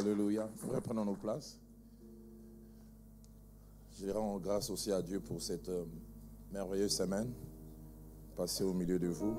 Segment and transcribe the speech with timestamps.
[0.00, 0.48] Alléluia.
[0.82, 1.58] Prendre nos places.
[4.00, 5.84] Je rends grâce aussi à Dieu pour cette euh,
[6.50, 7.30] merveilleuse semaine
[8.34, 9.34] passée au milieu de vous.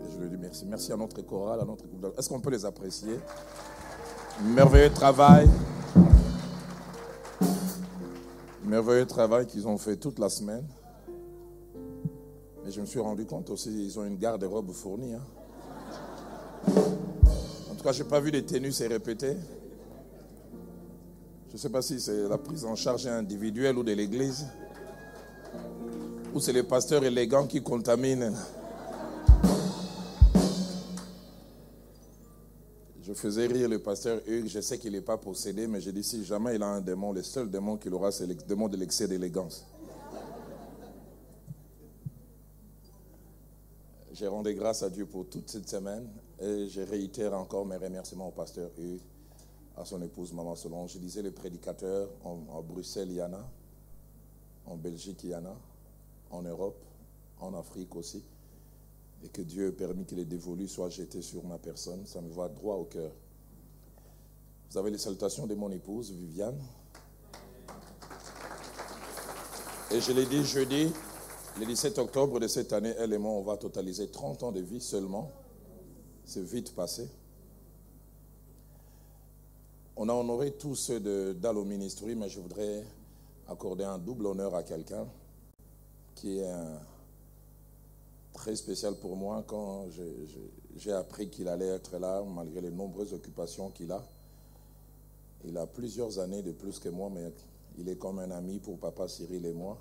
[0.00, 0.66] Et je lui dis merci.
[0.66, 2.14] Merci à notre chorale, à notre groupe.
[2.18, 3.18] Est-ce qu'on peut les apprécier?
[4.54, 5.48] Merveilleux travail.
[8.64, 10.66] Merveilleux travail qu'ils ont fait toute la semaine.
[12.66, 15.14] Et je me suis rendu compte aussi, ils ont une garde-robe fournie.
[15.14, 15.22] Hein.
[17.70, 19.36] En tout cas, je n'ai pas vu les tenues se répéter.
[21.52, 24.46] Je ne sais pas si c'est la prise en charge individuelle ou de l'église,
[26.32, 28.32] ou c'est les pasteurs élégants qui contaminent.
[33.02, 36.02] Je faisais rire le pasteur Hugues, je sais qu'il n'est pas possédé, mais j'ai dit
[36.02, 38.78] si jamais il a un démon, le seul démon qu'il aura, c'est le démon de
[38.78, 39.66] l'excès d'élégance.
[44.14, 46.08] J'ai rendu grâce à Dieu pour toute cette semaine
[46.40, 49.02] et je réitère encore mes remerciements au pasteur Hugues
[49.76, 50.92] à son épouse Maman Solange.
[50.94, 53.48] Je disais les prédicateurs, en, Bruxelles, il y en a,
[54.66, 55.56] en Belgique, il y en a,
[56.30, 56.82] en Europe,
[57.40, 58.22] en Afrique aussi.
[59.24, 62.04] Et que Dieu ait permis que les dévolus soient jetés sur ma personne.
[62.06, 63.12] Ça me va droit au cœur.
[64.70, 66.58] Vous avez les salutations de mon épouse, Viviane.
[69.90, 70.90] Et je l'ai dit jeudi,
[71.60, 74.60] le 17 octobre de cette année, elle et moi, on va totaliser 30 ans de
[74.60, 75.30] vie seulement.
[76.24, 77.08] C'est vite passé.
[79.94, 82.82] On a honoré tous ceux d'Allo Ministry, mais je voudrais
[83.46, 85.06] accorder un double honneur à quelqu'un
[86.14, 86.50] qui est
[88.32, 89.84] très spécial pour moi quand
[90.76, 94.02] j'ai appris qu'il allait être là, malgré les nombreuses occupations qu'il a.
[95.44, 97.30] Il a plusieurs années de plus que moi, mais
[97.76, 99.76] il est comme un ami pour papa Cyril et moi.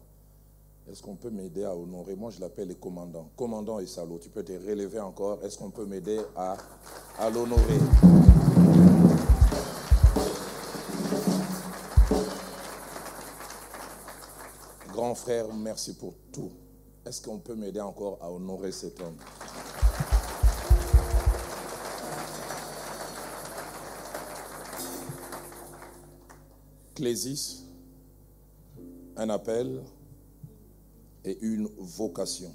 [0.91, 2.15] Est-ce qu'on peut m'aider à honorer?
[2.15, 3.29] Moi, je l'appelle le commandant.
[3.37, 5.41] Commandant et salaud, tu peux te relever encore.
[5.45, 6.57] Est-ce qu'on peut m'aider à
[7.29, 8.50] l'honorer?
[15.15, 16.51] Frère, merci pour tout.
[17.05, 19.17] Est-ce qu'on peut m'aider encore à honorer cet homme?
[26.95, 27.63] Clésis,
[29.17, 29.81] un appel
[31.25, 32.53] et une vocation.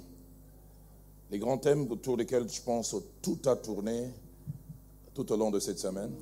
[1.29, 4.13] Les grands thèmes autour desquels je pense tout a tourné
[5.13, 6.13] tout au long de cette semaine.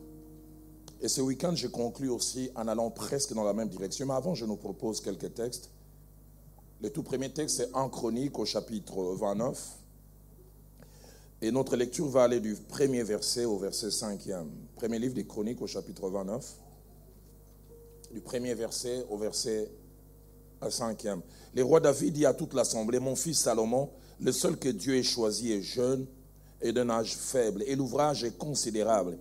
[1.02, 4.07] Et ce week-end, je conclus aussi en allant presque dans la même direction.
[4.07, 5.69] Mais avant, je nous propose quelques textes
[6.81, 9.78] le tout premier texte, c'est en Chronique au chapitre 29.
[11.41, 14.50] Et notre lecture va aller du premier verset au verset cinquième.
[14.75, 16.56] Premier livre des Chroniques au chapitre 29.
[18.14, 19.72] Du premier verset au verset
[20.69, 21.22] cinquième.
[21.53, 25.03] Le roi David dit à toute l'assemblée, mon fils Salomon, le seul que Dieu ait
[25.03, 26.06] choisi est jeune
[26.62, 29.18] et d'un âge faible, et l'ouvrage est considérable,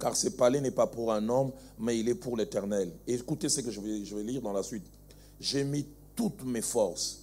[0.00, 2.92] car ce palais n'est pas pour un homme, mais il est pour l'Éternel.
[3.06, 4.84] Écoutez ce que je vais, je lire dans la suite.
[5.38, 7.22] J'ai mis toutes mes forces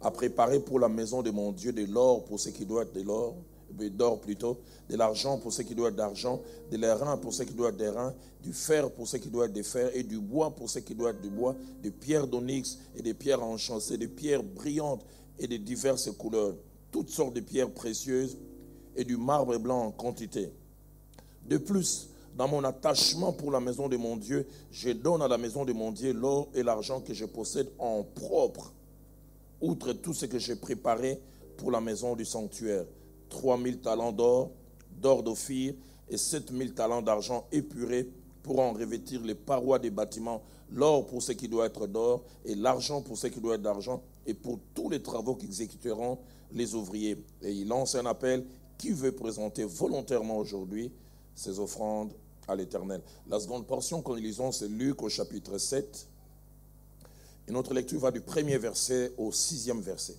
[0.00, 2.92] à préparer pour la maison de mon Dieu de l'or pour ce qui doit être
[2.92, 3.34] de l'or,
[3.72, 6.40] d'or plutôt, de l'argent pour ce qui doit être d'argent,
[6.70, 9.52] de l'airain pour ce qui doit être d'airain, du fer pour ce qui doit être
[9.52, 12.78] de fer, et du bois pour ce qui doit être du bois, des pierres d'onyx
[12.96, 15.04] et des pierres enchantées, des pierres brillantes
[15.38, 16.54] et de diverses couleurs,
[16.92, 18.36] toutes sortes de pierres précieuses
[18.94, 20.50] et du marbre blanc en quantité.
[21.48, 25.38] De plus, dans mon attachement pour la maison de mon Dieu, je donne à la
[25.38, 28.74] maison de mon Dieu l'or et l'argent que je possède en propre,
[29.60, 31.18] outre tout ce que j'ai préparé
[31.56, 32.84] pour la maison du sanctuaire.
[33.30, 34.50] 3000 talents d'or,
[35.00, 35.74] d'or d'Ophir,
[36.08, 38.08] et 7000 talents d'argent épuré
[38.42, 42.54] pour en revêtir les parois des bâtiments, l'or pour ce qui doit être d'or, et
[42.54, 46.18] l'argent pour ce qui doit être d'argent, et pour tous les travaux qu'exécuteront
[46.52, 47.16] les ouvriers.
[47.40, 48.44] Et il lance un appel
[48.76, 50.92] qui veut présenter volontairement aujourd'hui
[51.34, 52.12] ses offrandes
[52.48, 53.00] à l'éternel.
[53.28, 56.06] La seconde portion que nous lisons, c'est Luc au chapitre 7.
[57.48, 60.16] Et notre lecture va du premier verset au sixième verset.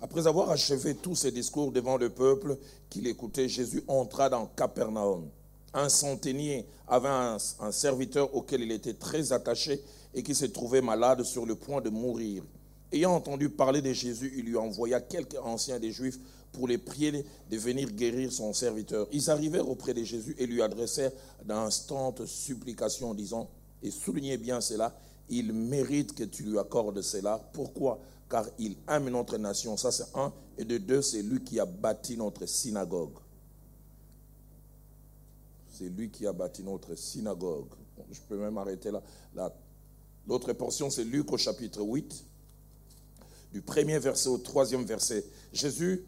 [0.00, 2.56] Après avoir achevé tous ses discours devant le peuple
[2.90, 5.28] qu'il écoutait, Jésus entra dans Capernaum.
[5.74, 9.80] Un centenier avait un, un, serviteur auquel il était très attaché
[10.14, 12.42] et qui se trouvait malade sur le point de mourir.
[12.90, 16.18] Ayant entendu parler de Jésus, il lui envoya quelques anciens des Juifs
[16.52, 19.08] pour les prier de venir guérir son serviteur.
[19.10, 21.12] Ils arrivèrent auprès de Jésus et lui adressèrent
[21.44, 23.50] d'instantes supplications en disant,
[23.82, 24.94] et soulignez bien cela,
[25.28, 27.38] il mérite que tu lui accordes cela.
[27.52, 28.00] Pourquoi?
[28.28, 29.76] Car il aime notre nation.
[29.76, 30.32] Ça, c'est un.
[30.58, 33.16] Et de deux, c'est lui qui a bâti notre synagogue.
[35.70, 37.70] C'est lui qui a bâti notre synagogue.
[38.10, 39.52] Je peux même arrêter là.
[40.28, 42.24] L'autre portion, c'est Luc au chapitre 8,
[43.52, 45.24] du premier verset au troisième verset.
[45.52, 46.04] Jésus,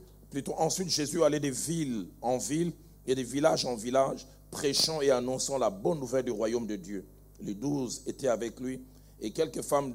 [0.57, 2.73] ensuite, Jésus allait de ville en ville
[3.07, 7.07] et de village en village, prêchant et annonçant la bonne nouvelle du royaume de Dieu.
[7.41, 8.81] Les douze étaient avec lui
[9.21, 9.95] et quelques femmes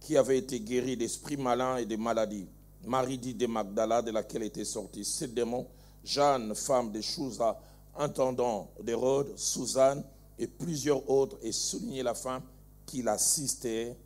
[0.00, 2.46] qui avaient été guéries d'esprits malins et de maladies.
[2.84, 5.66] Marie dit de Magdala, de laquelle étaient sortis sept démons,
[6.04, 7.58] Jeanne, femme de Chouza,
[7.96, 10.04] intendant d'Hérode, Suzanne
[10.38, 12.42] et plusieurs autres, et souligner la femme
[12.84, 13.96] qui l'assistait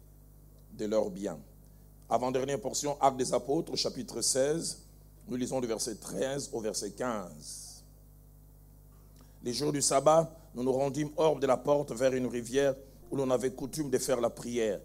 [0.73, 1.39] de leurs biens.
[2.09, 4.79] Avant-dernière portion, Actes des Apôtres, chapitre 16,
[5.31, 7.85] nous lisons du verset 13 au verset 15.
[9.45, 12.75] Les jours du sabbat, nous nous rendîmes hors de la porte vers une rivière
[13.13, 14.81] où l'on avait coutume de faire la prière.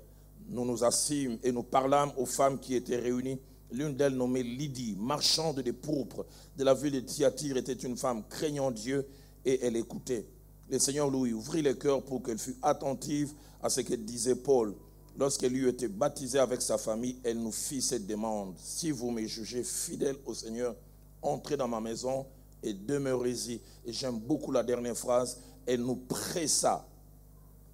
[0.48, 3.40] Nous nous assîmes et nous parlâmes aux femmes qui étaient réunies.
[3.72, 8.24] L'une d'elles, nommée Lydie, marchande de pourpre de la ville de Thyatire, était une femme
[8.30, 9.08] craignant Dieu
[9.44, 10.28] et elle écoutait.
[10.70, 13.34] Le Seigneur lui ouvrit le cœur pour qu'elle fût attentive
[13.64, 14.76] à ce que disait Paul.
[15.18, 18.54] Lorsqu'elle eut été baptisée avec sa famille, elle nous fit cette demande.
[18.58, 20.76] Si vous me jugez fidèle au Seigneur,
[21.22, 22.26] entrez dans ma maison
[22.62, 23.62] et demeurez-y.
[23.86, 25.40] Et j'aime beaucoup la dernière phrase.
[25.66, 26.86] Elle nous pressa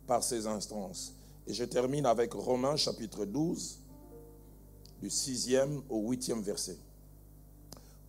[0.05, 1.13] par ces instances.
[1.47, 3.79] Et je termine avec Romains chapitre 12,
[5.01, 6.77] du 6e au 8e verset.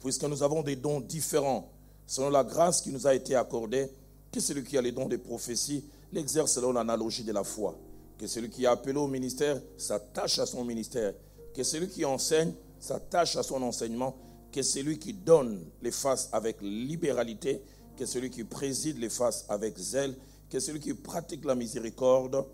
[0.01, 1.71] Puisque nous avons des dons différents
[2.07, 3.91] selon la grâce qui nous a été accordée,
[4.31, 7.75] que celui qui a les dons de prophétie l'exerce selon l'analogie de la foi.
[8.23, 11.13] Que celui qui est appelé au ministère s'attache à son ministère.
[11.53, 14.17] Que celui qui enseigne s'attache à son enseignement.
[14.53, 17.61] Que celui qui donne les fasse avec libéralité.
[17.97, 20.15] Que celui qui préside les fasse avec zèle
[20.49, 22.45] que celui qui pratique la miséricorde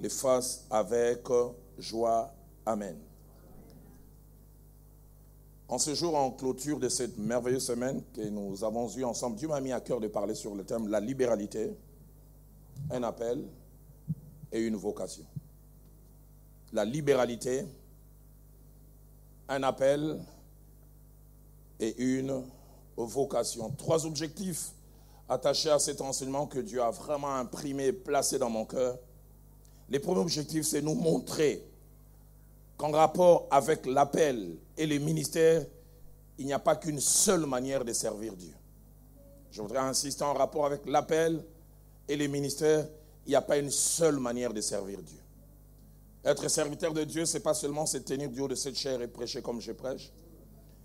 [0.00, 1.28] le fasse avec
[1.78, 2.34] joie.
[2.66, 2.96] Amen.
[5.68, 9.46] En ce jour, en clôture de cette merveilleuse semaine que nous avons eue ensemble, Dieu
[9.46, 11.70] m'a mis à cœur de parler sur le thème la libéralité,
[12.90, 13.44] un appel
[14.52, 15.24] et une vocation.
[16.72, 17.64] La libéralité,
[19.48, 20.20] un appel
[21.80, 22.42] et une
[22.96, 23.70] vocation.
[23.70, 24.72] Trois objectifs
[25.28, 28.98] attaché à cet enseignement que Dieu a vraiment imprimé, placé dans mon cœur.
[29.88, 31.62] Les premiers objectifs, c'est nous montrer
[32.76, 35.64] qu'en rapport avec l'appel et les ministères,
[36.38, 38.54] il n'y a pas qu'une seule manière de servir Dieu.
[39.50, 41.44] Je voudrais insister en rapport avec l'appel
[42.08, 42.86] et les ministères,
[43.28, 45.18] il n'y a pas une seule manière de servir Dieu.
[46.24, 49.02] Être serviteur de Dieu, ce n'est pas seulement se tenir du haut de cette chair
[49.02, 50.10] et prêcher comme je prêche.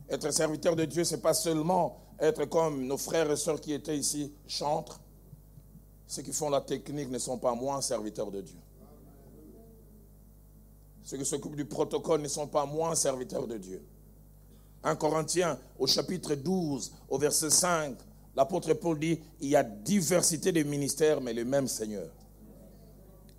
[0.10, 3.72] Être serviteur de Dieu, ce n'est pas seulement être comme nos frères et sœurs qui
[3.72, 5.00] étaient ici chantent.
[6.06, 8.60] Ceux qui font la technique ne sont pas moins serviteurs de Dieu.
[11.04, 13.82] Ceux qui s'occupent du protocole ne sont pas moins serviteurs de Dieu.
[14.84, 17.96] 1 Corinthiens, au chapitre 12, au verset 5,
[18.36, 22.10] l'apôtre Paul dit, il y a diversité de ministères, mais le même Seigneur.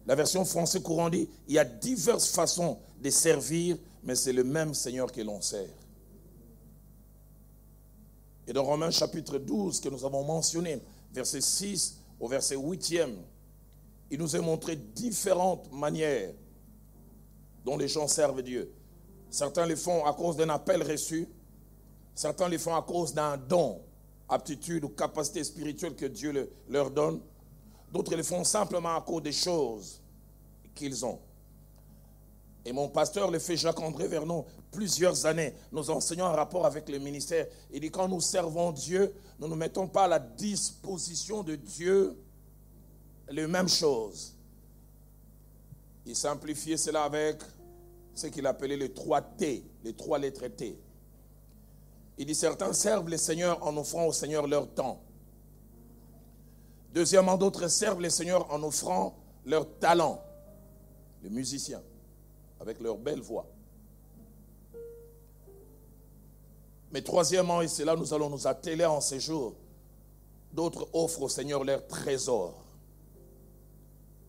[0.06, 4.44] La version française courant dit, il y a diverses façons de servir, mais c'est le
[4.44, 5.68] même Seigneur que l'on sert.
[8.46, 10.80] Et dans Romains chapitre 12 que nous avons mentionné,
[11.12, 13.14] verset 6 au verset 8e,
[14.10, 16.34] il nous est montré différentes manières
[17.64, 18.70] dont les gens servent Dieu.
[19.30, 21.26] Certains les font à cause d'un appel reçu,
[22.14, 23.80] certains les font à cause d'un don,
[24.28, 27.20] aptitude ou capacité spirituelle que Dieu leur donne,
[27.90, 30.02] d'autres les font simplement à cause des choses
[30.74, 31.20] qu'ils ont.
[32.64, 36.98] Et mon pasteur, le fait Jacques-André Vernon, plusieurs années, nous enseignons en rapport avec le
[36.98, 37.46] ministère.
[37.70, 42.16] Il dit quand nous servons Dieu, nous ne mettons pas à la disposition de Dieu
[43.30, 44.34] les mêmes choses.
[46.06, 47.38] Il simplifiait cela avec
[48.14, 50.78] ce qu'il appelait les trois T, les trois lettres T.
[52.16, 55.00] Il dit certains servent le Seigneur en offrant au Seigneur leur temps.
[56.92, 60.22] Deuxièmement, d'autres servent le Seigneur en offrant leur talent,
[61.24, 61.82] les musiciens
[62.60, 63.46] avec leur belle voix.
[66.92, 69.54] Mais troisièmement, et c'est là nous allons nous atteler en ces jours,
[70.52, 72.54] d'autres offrent au Seigneur leur trésor,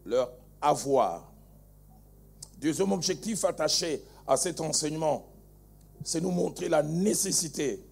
[0.06, 1.32] leur avoir.
[2.58, 5.28] Deuxième objectif attaché à cet enseignement,
[6.04, 7.86] c'est nous montrer la nécessité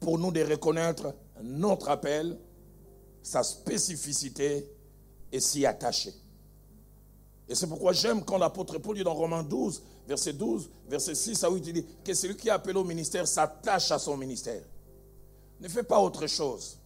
[0.00, 2.36] pour nous de reconnaître notre appel,
[3.22, 4.68] sa spécificité
[5.30, 6.12] et s'y attacher.
[7.52, 11.44] Et c'est pourquoi j'aime quand l'apôtre Paul dit dans Romains 12, verset 12, verset 6
[11.44, 14.62] à 8, il dit que celui qui est appelé au ministère s'attache à son ministère.
[15.60, 16.78] Ne fais pas autre chose.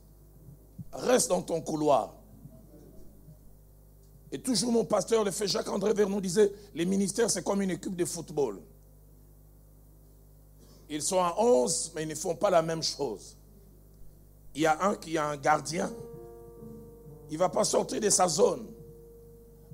[0.93, 2.17] Reste dans ton couloir.
[4.33, 7.95] Et toujours mon pasteur, le fait Jacques-André Vernon, disait, les ministères, c'est comme une équipe
[7.95, 8.61] de football.
[10.91, 13.37] Ils sont à 11, mais ils ne font pas la même chose.
[14.53, 15.93] Il y a un qui a un gardien.
[17.31, 18.67] Il ne va pas sortir de sa zone.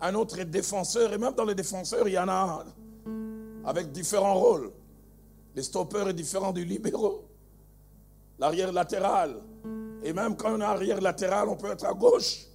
[0.02, 1.12] Un autre défenseur.
[1.12, 2.64] Et même dans les défenseurs, il y en a
[3.64, 4.72] avec différents rôles.
[5.54, 7.24] Les stoppeurs est différent du libéraux.
[8.38, 9.36] L'arrière latéral.
[10.02, 12.46] Et même quand on est arrière latéral, on peut être à gauche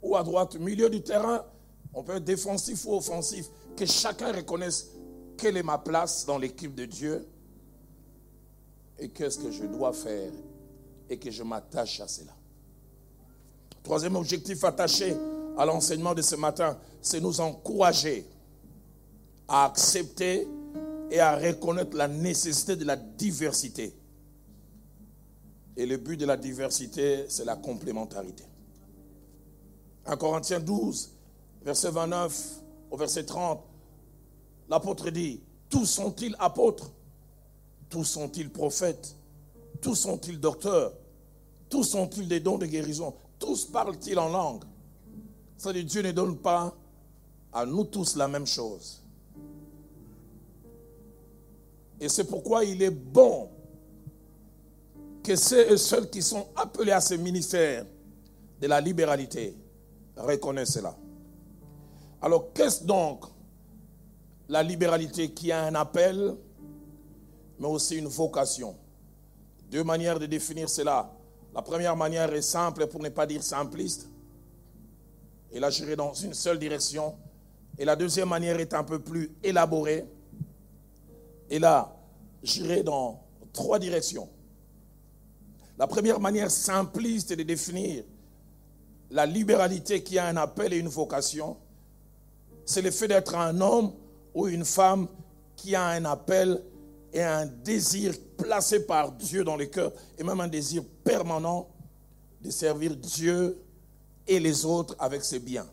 [0.00, 0.56] ou à droite.
[0.56, 1.44] Milieu du terrain,
[1.92, 3.48] on peut être défensif ou offensif.
[3.76, 4.88] Que chacun reconnaisse
[5.36, 7.28] quelle est ma place dans l'équipe de Dieu
[8.98, 10.30] et qu'est-ce que je dois faire
[11.10, 12.32] et que je m'attache à cela.
[13.82, 15.14] Troisième objectif attaché
[15.56, 18.26] à l'enseignement de ce matin, c'est nous encourager
[19.48, 20.48] à accepter
[21.10, 23.94] et à reconnaître la nécessité de la diversité.
[25.76, 28.44] Et le but de la diversité, c'est la complémentarité.
[30.06, 31.12] En Corinthiens 12,
[31.62, 33.60] verset 29 au verset 30,
[34.68, 36.90] l'apôtre dit, tous sont-ils apôtres?
[37.88, 39.14] Tous sont-ils prophètes?
[39.80, 40.92] Tous sont-ils docteurs?
[41.68, 43.14] Tous sont-ils des dons de guérison?
[43.38, 44.64] Tous parlent-ils en langue?
[45.62, 46.74] C'est-à-dire Dieu ne donne pas
[47.52, 49.00] à nous tous la même chose.
[52.00, 53.48] Et c'est pourquoi il est bon
[55.22, 57.86] que ceux et ceux qui sont appelés à ce ministère
[58.60, 59.56] de la libéralité
[60.16, 60.96] reconnaissent cela.
[62.20, 63.26] Alors qu'est-ce donc
[64.48, 66.34] la libéralité qui a un appel
[67.60, 68.74] mais aussi une vocation?
[69.70, 71.08] Deux manières de définir cela.
[71.54, 74.08] La première manière est simple pour ne pas dire simpliste.
[75.52, 77.14] Et là, j'irai dans une seule direction.
[77.78, 80.06] Et la deuxième manière est un peu plus élaborée.
[81.50, 81.94] Et là,
[82.42, 84.28] j'irai dans trois directions.
[85.78, 88.04] La première manière simpliste de définir
[89.10, 91.56] la libéralité qui a un appel et une vocation,
[92.64, 93.92] c'est le fait d'être un homme
[94.34, 95.08] ou une femme
[95.56, 96.62] qui a un appel
[97.12, 101.68] et un désir placé par Dieu dans le cœur, et même un désir permanent
[102.40, 103.58] de servir Dieu
[104.26, 105.66] et les autres avec ses biens.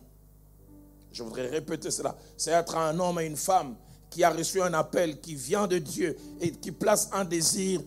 [1.12, 2.16] Je voudrais répéter cela.
[2.38, 3.76] C'est être un homme et une femme
[4.10, 7.82] qui a reçu un appel qui vient de Dieu et qui place un désir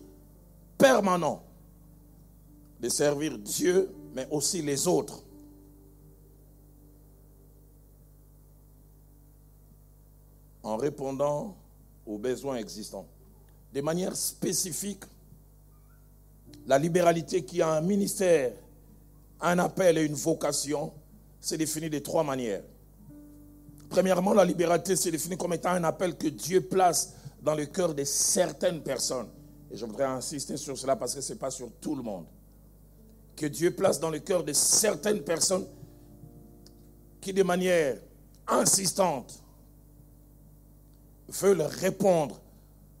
[0.77, 1.43] permanent
[2.79, 5.23] de servir Dieu, mais aussi les autres.
[10.61, 11.55] En répondant
[12.05, 13.07] aux besoins existants
[13.73, 15.03] de manière spécifique
[16.67, 18.53] la libéralité qui a un ministère,
[19.43, 20.93] un appel et une vocation,
[21.39, 22.63] c'est défini de trois manières.
[23.89, 27.93] Premièrement, la libéralité, c'est défini comme étant un appel que Dieu place dans le cœur
[27.93, 29.27] de certaines personnes.
[29.69, 32.25] Et je voudrais insister sur cela parce que ce n'est pas sur tout le monde.
[33.35, 35.65] Que Dieu place dans le cœur de certaines personnes
[37.19, 37.97] qui, de manière
[38.47, 39.43] insistante,
[41.27, 42.39] veulent répondre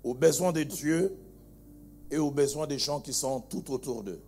[0.03, 1.15] aux besoins de Dieu
[2.11, 4.21] et aux besoins des gens qui sont tout autour d'eux.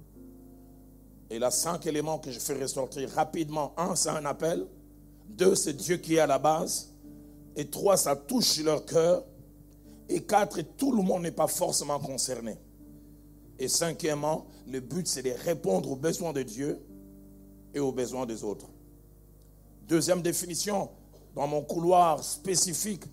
[1.30, 3.74] Et là, cinq éléments que je fais ressortir rapidement.
[3.78, 4.66] Un, c'est un appel.
[5.28, 6.94] Deux, c'est Dieu qui est à la base.
[7.56, 9.24] Et trois, ça touche leur cœur.
[10.08, 12.58] Et quatre, tout le monde n'est pas forcément concerné.
[13.58, 16.80] Et cinquièmement, le but, c'est de répondre aux besoins de Dieu
[17.74, 18.68] et aux besoins des autres.
[19.88, 20.90] Deuxième définition,
[21.34, 23.04] dans mon couloir spécifique,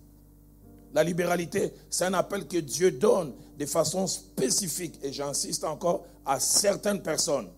[0.92, 6.38] la libéralité, c'est un appel que Dieu donne de façon spécifique, et j'insiste encore, à
[6.38, 7.49] certaines personnes,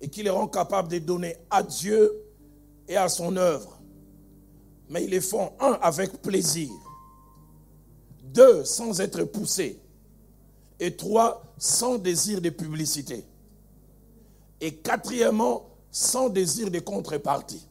[0.00, 2.22] et qui les rend capables de donner à Dieu
[2.88, 3.80] et à son œuvre.
[4.88, 6.70] Mais ils les font, un, avec plaisir,
[8.24, 9.78] deux, sans être poussés,
[10.78, 13.24] et trois, sans désir de publicité,
[14.60, 17.66] et quatrièmement, sans désir de contrepartie.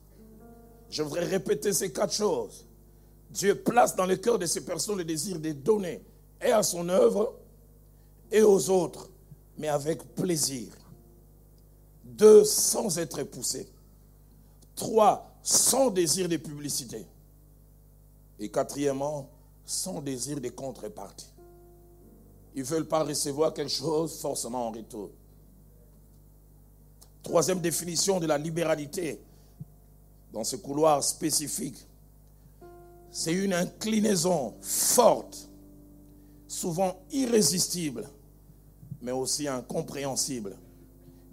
[0.89, 2.65] Je voudrais répéter ces quatre choses.
[3.29, 6.01] Dieu place dans le cœur de ces personnes le désir de donner
[6.41, 7.35] et à son œuvre
[8.31, 9.09] et aux autres,
[9.57, 10.67] mais avec plaisir.
[12.17, 13.69] Deux, sans être poussé.
[14.75, 17.05] Trois, sans désir de publicité.
[18.39, 19.29] Et quatrièmement,
[19.65, 21.31] sans désir de contrepartie.
[22.55, 25.11] Ils ne veulent pas recevoir quelque chose forcément en retour.
[27.21, 29.21] Troisième définition de la libéralité
[30.33, 31.85] dans ce couloir spécifique
[33.11, 35.49] c'est une inclinaison forte,
[36.47, 38.07] souvent irrésistible,
[39.01, 40.55] mais aussi incompréhensible,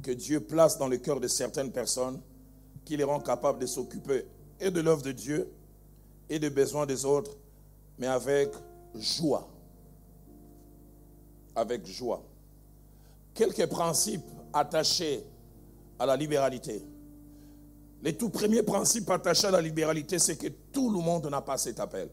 [0.07, 2.21] que Dieu place dans le cœur de certaines personnes
[2.85, 4.25] qui les rend capables de s'occuper
[4.61, 5.53] et de l'œuvre de Dieu
[6.31, 7.37] et des besoins des autres,
[7.99, 8.51] mais avec
[8.95, 9.49] joie.
[11.57, 12.23] Avec joie.
[13.35, 15.25] Quelques principes attachés
[15.99, 16.85] à la libéralité.
[18.01, 21.59] Les tout premiers principes attachés à la libéralité, c'est que tout le monde n'a pas
[21.59, 22.09] cet appel.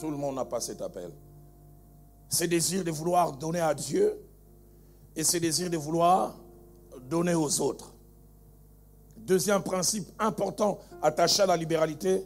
[0.00, 1.10] Tout le monde n'a pas cet appel.
[2.30, 4.25] C'est désir de vouloir donner à Dieu
[5.16, 6.36] et c'est désir de vouloir
[7.08, 7.92] donner aux autres.
[9.16, 12.22] Deuxième principe important attaché à la libéralité,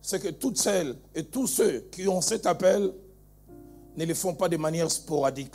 [0.00, 2.92] c'est que toutes celles et tous ceux qui ont cet appel
[3.96, 5.54] ne le font pas de manière sporadique,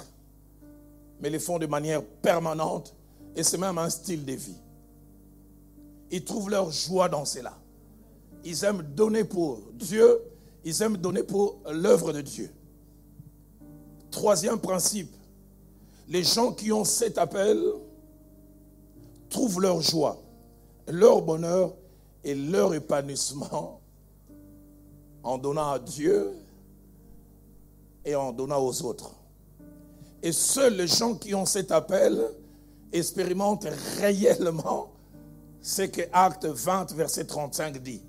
[1.21, 2.93] mais le font de manière permanente
[3.35, 4.57] et c'est même un style de vie.
[6.11, 7.57] Ils trouvent leur joie dans cela.
[8.45, 10.21] Ils aiment donner pour Dieu,
[10.63, 12.49] ils aiment donner pour l'œuvre de Dieu.
[14.11, 15.16] Troisième principe,
[16.07, 17.61] les gens qui ont cet appel
[19.29, 20.21] trouvent leur joie,
[20.87, 21.73] leur bonheur
[22.23, 23.81] et leur épanouissement
[25.23, 26.31] en donnant à Dieu
[28.05, 29.11] et en donnant aux autres.
[30.23, 32.21] Et seuls les gens qui ont cet appel
[32.91, 33.67] expérimentent
[33.99, 34.91] réellement
[35.61, 38.01] ce que Acte 20, verset 35 dit.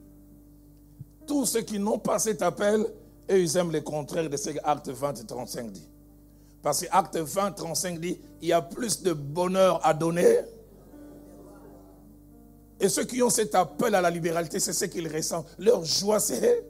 [1.26, 2.87] Tous ceux qui n'ont pas cet appel,
[3.31, 5.88] eux, ils aiment le contraire de ce que Acte 20 et 35 dit.
[6.62, 10.38] Parce que Acte 20, 35 dit, il y a plus de bonheur à donner.
[12.81, 15.47] Et ceux qui ont cet appel à la libéralité, c'est ce qu'ils ressentent.
[15.59, 16.65] Leur joie, c'est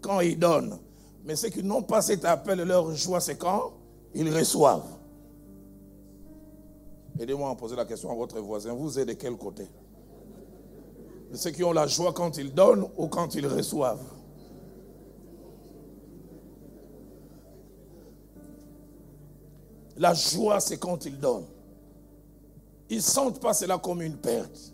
[0.00, 0.78] quand ils donnent.
[1.24, 3.72] Mais ceux qui n'ont pas cet appel, leur joie, c'est quand
[4.14, 4.98] ils reçoivent.
[7.18, 8.72] Aidez-moi à poser la question à votre voisin.
[8.72, 9.68] Vous êtes de quel côté?
[11.34, 14.02] Ceux qui ont la joie quand ils donnent ou quand ils reçoivent?
[20.00, 21.46] La joie, c'est quand ils donnent.
[22.88, 24.72] Ils ne sentent pas cela comme une perte.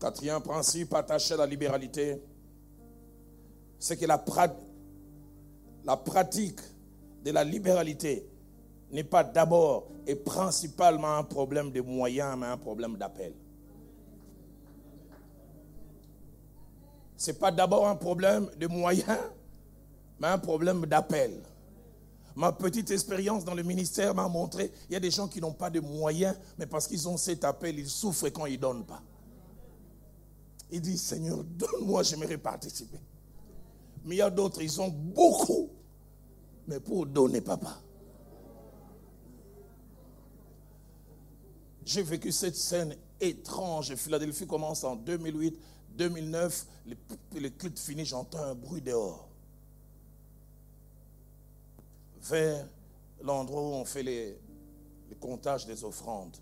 [0.00, 2.20] Quatrième principe attaché à la libéralité,
[3.78, 4.18] c'est que la,
[5.96, 6.58] pratique
[7.24, 8.26] de la libéralité
[8.90, 13.32] n'est pas d'abord et principalement un problème de moyens, mais un problème d'appel.
[17.24, 19.18] Ce n'est pas d'abord un problème de moyens,
[20.20, 21.42] mais un problème d'appel.
[22.36, 25.54] Ma petite expérience dans le ministère m'a montré, il y a des gens qui n'ont
[25.54, 28.84] pas de moyens, mais parce qu'ils ont cet appel, ils souffrent quand ils ne donnent
[28.84, 29.00] pas.
[30.70, 33.00] Ils disent, Seigneur, donne-moi, j'aimerais participer.
[34.04, 35.70] Mais il y a d'autres, ils ont beaucoup,
[36.66, 37.80] mais pour donner, papa.
[41.86, 43.94] J'ai vécu cette scène étrange.
[43.94, 45.58] Philadelphie commence en 2008.
[45.96, 46.66] 2009,
[47.36, 49.28] le, culte fini, j'entends un bruit dehors.
[52.22, 52.66] Vers
[53.22, 54.36] l'endroit où on fait le
[55.20, 56.36] comptage des offrandes.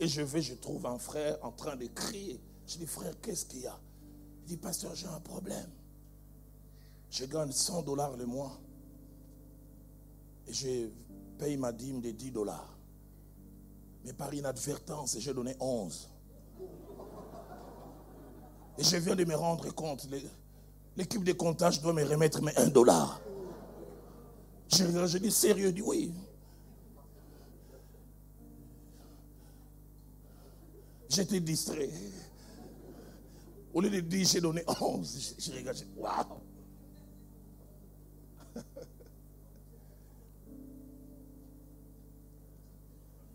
[0.00, 2.40] Et je vais, je trouve un frère en train de crier.
[2.66, 3.78] Je dis, frère, qu'est-ce qu'il y a?
[4.44, 5.70] Il dit, pasteur, j'ai un problème.
[7.10, 8.58] Je gagne 100 dollars le mois.
[10.46, 10.88] Et je
[11.38, 12.78] paye ma dîme de 10 dollars.
[14.04, 16.08] Mais par inadvertance, j'ai donné 11.
[18.78, 20.06] Et je viens de me rendre compte,
[20.96, 23.20] l'équipe de comptage doit me remettre un dollar.
[24.70, 26.12] Je, dis sérieux, dis oui.
[31.08, 31.90] J'étais distrait.
[33.74, 36.40] Au lieu de dire j'ai donné 11, je, regarde, je dis waouh.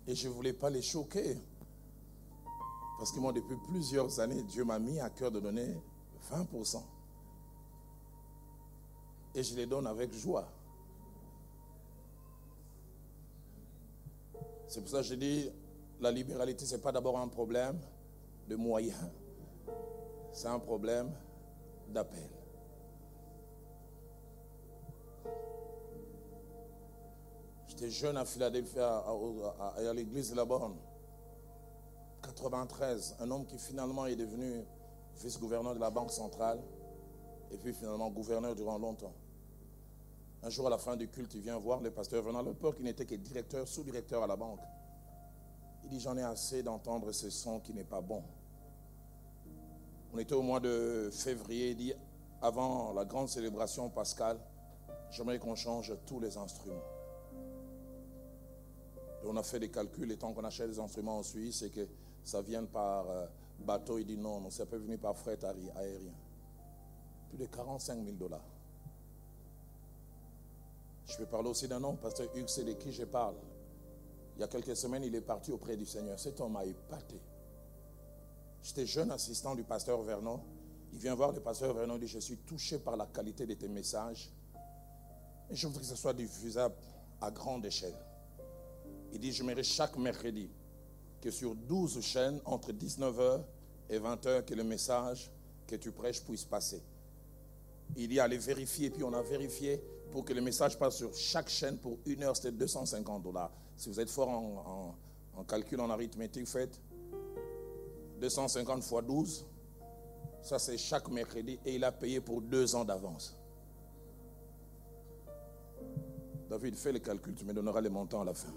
[0.08, 1.38] Et je ne voulais pas les choquer.
[2.98, 5.78] Parce que moi, depuis plusieurs années, Dieu m'a mis à cœur de donner
[6.32, 6.82] 20%.
[9.36, 10.48] Et je les donne avec joie.
[14.68, 15.52] C'est pour ça que je dis,
[16.00, 17.80] la libéralité, ce n'est pas d'abord un problème
[18.48, 19.10] de moyens.
[20.32, 21.12] C'est un problème
[21.90, 22.30] d'appel.
[27.68, 29.04] J'étais jeune à Philadelphie, à,
[29.78, 30.76] à l'église de la Borne.
[32.24, 34.64] 93, un homme qui finalement est devenu
[35.22, 36.60] vice-gouverneur de la Banque centrale
[37.52, 39.14] et puis finalement gouverneur durant longtemps.
[40.42, 42.86] Un jour à la fin du culte, il vient voir le pasteur venant l'époque, il
[42.86, 44.60] n'était que directeur, sous-directeur à la banque.
[45.84, 48.24] Il dit, j'en ai assez d'entendre ce son qui n'est pas bon.
[50.14, 51.94] On était au mois de février, il dit,
[52.42, 54.38] avant la grande célébration pascale,
[55.12, 56.76] j'aimerais qu'on change tous les instruments.
[59.24, 61.70] Et on a fait des calculs, et tant qu'on achète des instruments en Suisse, c'est
[61.70, 61.88] que
[62.24, 63.06] ça vient par
[63.60, 63.98] bateau.
[63.98, 66.14] Il dit non, non, ça peut venir par fret aérien.
[67.30, 68.46] Plus de 45 000 dollars.
[71.06, 73.36] Je peux parler aussi d'un nom, pasteur Hugues, c'est de qui je parle.
[74.36, 76.20] Il y a quelques semaines, il est parti auprès du Seigneur.
[76.20, 77.20] Cet homme m'a épaté.
[78.64, 80.40] J'étais jeune assistant du pasteur Vernon.
[80.92, 83.54] Il vient voir le pasteur Vernon et dit, je suis touché par la qualité de
[83.54, 84.32] tes messages.
[85.50, 86.76] Et je voudrais que ce soit diffusable
[87.22, 87.96] à grande échelle.
[89.12, 90.50] Il dit, je mérite chaque mercredi
[91.24, 93.42] que sur 12 chaînes, entre 19h
[93.90, 95.32] et 20h, que le message
[95.66, 96.84] que tu prêches puisse passer.
[97.96, 99.82] Il dit, allez vérifier, puis on a vérifié
[100.12, 103.52] pour que le message passe sur chaque chaîne pour une heure, c'était 250 dollars.
[103.78, 104.96] Si vous êtes fort en,
[105.38, 106.82] en calcul, en arithmétique, faites
[108.20, 109.46] 250 fois 12.
[110.42, 111.58] Ça, c'est chaque mercredi.
[111.66, 113.34] Et il a payé pour deux ans d'avance.
[116.50, 118.54] David, fais le calcul, tu me donneras les montants à la fin.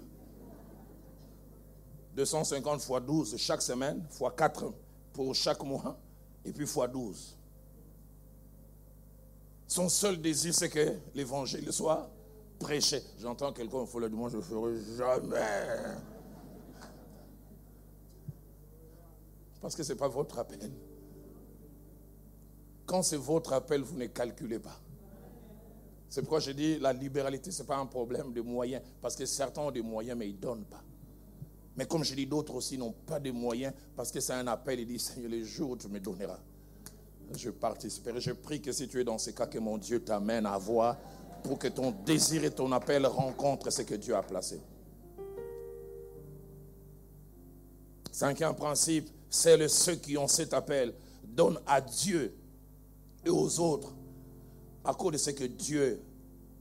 [2.17, 4.73] 250 fois 12 chaque semaine, fois 4
[5.13, 5.95] pour chaque mois,
[6.43, 7.37] et puis fois 12.
[9.67, 12.09] Son seul désir, c'est que l'évangile soit
[12.57, 13.03] prêché.
[13.19, 15.95] J'entends quelqu'un, il faut le dire, je ne ferai jamais.
[19.61, 20.71] Parce que ce n'est pas votre appel.
[22.87, 24.79] Quand c'est votre appel, vous ne calculez pas.
[26.09, 28.81] C'est pourquoi je dis la libéralité, ce n'est pas un problème de moyens.
[29.01, 30.81] Parce que certains ont des moyens, mais ils ne donnent pas.
[31.77, 34.79] Mais comme je dis, d'autres aussi n'ont pas de moyens parce que c'est un appel.
[34.79, 36.39] Il dit Seigneur, les jours où tu me donneras,
[37.35, 38.19] je participerai.
[38.19, 40.97] Je prie que si tu es dans ces cas, que mon Dieu t'amène à voir
[41.43, 44.59] pour que ton désir et ton appel rencontrent ce que Dieu a placé.
[48.11, 52.35] Cinquième principe, c'est ceux qui ont cet appel donnent à Dieu
[53.23, 53.93] et aux autres
[54.83, 56.01] à cause de ce que Dieu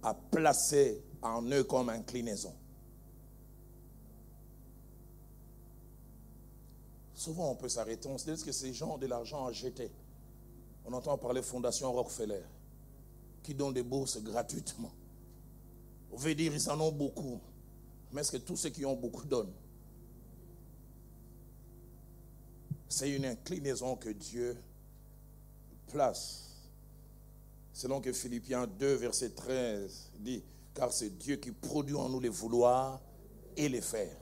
[0.03, 2.53] a placé en eux comme inclinaison.
[7.17, 9.91] Souvent, on peut s'arrêter, on se dit que ces gens ont de l'argent à jeter.
[10.85, 12.43] On entend parler Fondation Rockefeller,
[13.43, 14.93] qui donne des bourses gratuitement.
[16.13, 17.41] On veut dire ils en ont beaucoup.
[18.13, 19.55] Mais est-ce que tous ceux qui ont beaucoup donnent?
[22.87, 24.55] C'est une inclinaison que Dieu
[25.87, 26.69] place.
[27.73, 32.29] Selon que Philippiens 2, verset 13 dit, car c'est Dieu qui produit en nous les
[32.29, 33.01] vouloirs
[33.57, 34.17] et les faire.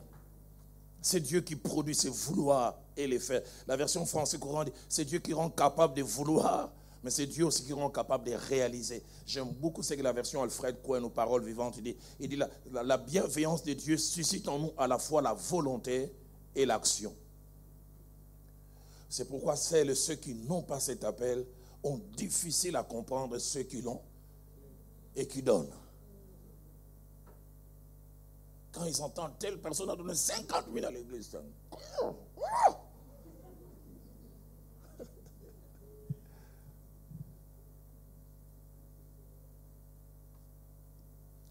[1.05, 3.43] C'est Dieu qui produit ces vouloirs et les faire.
[3.67, 7.45] La version française courante dit, c'est Dieu qui rend capable de vouloir, mais c'est Dieu
[7.45, 9.03] aussi qui rend capable de réaliser.
[9.27, 11.95] J'aime beaucoup ce que la version Alfred Cohen aux paroles vivantes dit.
[12.19, 12.49] Il dit, la,
[12.83, 16.11] la bienveillance de Dieu suscite en nous à la fois la volonté
[16.57, 17.15] et l'action.
[19.11, 21.45] C'est pourquoi celles, ceux qui n'ont pas cet appel
[21.83, 24.01] ont difficile à comprendre ceux qui l'ont
[25.15, 25.69] et qui donnent.
[28.75, 31.39] Quand ils entendent telle personne a donné 50 000 à l'église,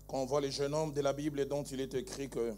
[0.05, 2.53] Quand on voit les jeunes hommes de la Bible dont il est écrit que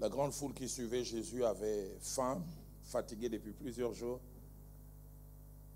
[0.00, 2.42] la grande foule qui suivait Jésus avait faim,
[2.82, 4.20] fatigué depuis plusieurs jours.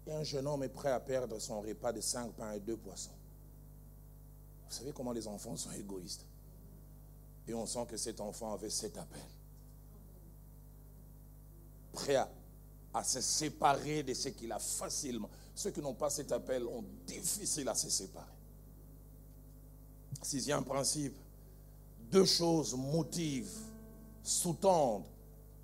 [0.07, 2.77] Et un jeune homme est prêt à perdre son repas de cinq pains et deux
[2.77, 3.17] poissons.
[4.69, 6.28] Vous savez comment les enfants sont égoïstes?
[7.49, 9.23] Et on sent que cet enfant avait cet appel.
[11.93, 12.29] Prêt à,
[13.03, 15.31] se séparer de ce qu'il a facilement.
[15.55, 18.27] Ceux qui n'ont pas cet appel ont difficile à se séparer.
[20.21, 21.17] Sixième principe,
[22.11, 23.57] deux choses motivent,
[24.23, 25.07] sous-tendent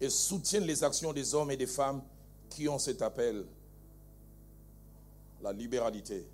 [0.00, 2.02] et soutiennent les actions des hommes et des femmes
[2.48, 3.44] qui ont cet appel,
[5.42, 6.26] la libéralité,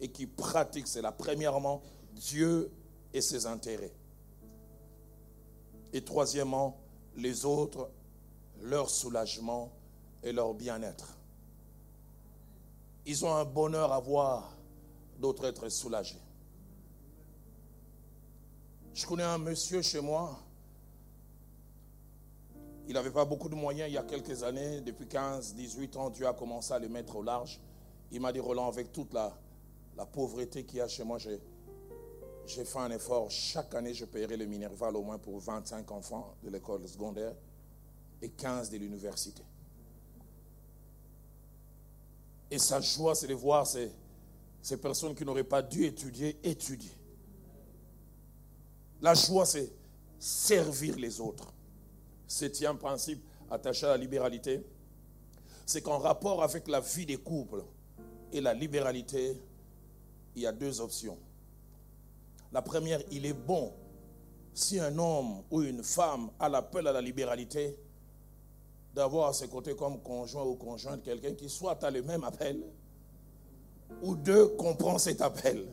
[0.00, 1.12] et qui pratiquent cela.
[1.12, 1.82] Premièrement,
[2.14, 2.70] Dieu
[3.12, 3.92] et ses intérêts.
[5.92, 6.78] Et troisièmement,
[7.16, 7.90] les autres,
[8.60, 9.70] leur soulagement
[10.22, 11.16] et leur bien-être.
[13.06, 14.56] Ils ont un bonheur à voir
[15.18, 16.20] d'autres être soulagés.
[18.92, 20.38] Je connais un monsieur chez moi,
[22.88, 24.80] il n'avait pas beaucoup de moyens il y a quelques années.
[24.80, 27.60] Depuis 15, 18 ans, Dieu a commencé à les mettre au large.
[28.10, 29.36] Il m'a dit, Roland, avec toute la,
[29.94, 31.38] la pauvreté qu'il y a chez moi, j'ai
[32.48, 33.30] fait un effort.
[33.30, 37.34] Chaque année, je paierai le Minerval au moins pour 25 enfants de l'école secondaire
[38.20, 39.42] et 15 de l'université.
[42.50, 43.90] Et sa joie, c'est de voir ces,
[44.62, 46.92] ces personnes qui n'auraient pas dû étudier, étudier.
[49.00, 49.70] La joie, c'est
[50.18, 51.52] servir les autres.
[52.26, 54.64] Septième principe attaché à la libéralité,
[55.64, 57.62] c'est qu'en rapport avec la vie des couples
[58.32, 59.38] et la libéralité,
[60.34, 61.18] il y a deux options.
[62.52, 63.72] La première, il est bon
[64.54, 67.78] si un homme ou une femme a l'appel à la libéralité,
[68.94, 72.60] d'avoir à ses côtés comme conjoint ou conjointe quelqu'un qui soit à le même appel,
[74.02, 75.68] ou deux comprend cet appel.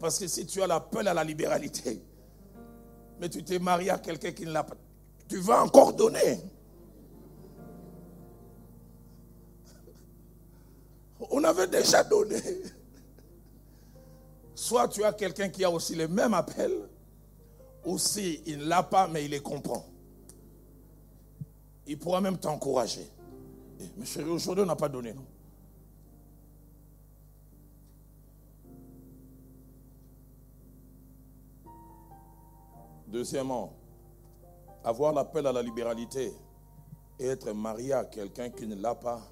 [0.00, 2.02] Parce que si tu as l'appel à la libéralité,
[3.20, 4.76] Mais tu t'es marié à quelqu'un qui ne l'a pas.
[5.28, 6.40] Tu vas encore donner.
[11.30, 12.40] On avait déjà donné.
[14.58, 16.72] Soit tu as quelqu'un qui a aussi le même appel,
[17.84, 19.86] ou si il ne l'a pas, mais il les comprend.
[21.86, 23.08] Il pourra même t'encourager.
[23.96, 25.24] Mais chérie, aujourd'hui, on n'a pas donné, non
[33.06, 33.72] Deuxièmement,
[34.82, 36.32] avoir l'appel à la libéralité
[37.20, 39.22] et être marié à quelqu'un qui ne l'a pas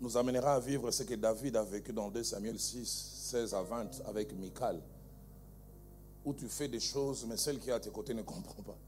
[0.00, 2.86] nous amènera à vivre ce que David a vécu dans 2 Samuel 6,
[3.30, 4.80] 16 à 20 avec Michal,
[6.24, 8.78] où tu fais des choses, mais celle qui est à tes côtés ne comprend pas.